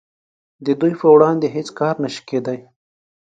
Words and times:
د 0.65 0.67
دوی 0.79 0.93
په 0.99 1.07
وړاندې 1.13 1.47
هیڅ 1.55 1.67
کار 1.79 1.95
نشي 2.03 2.21
کیدای 2.29 2.59